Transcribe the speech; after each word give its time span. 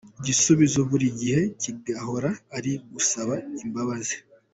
Igisubizo 0.19 0.79
buri 0.89 1.07
gihe 1.19 1.41
kigahora 1.61 2.29
ari 2.57 2.71
ugusaba 2.87 3.35
imbabazi. 3.63 4.17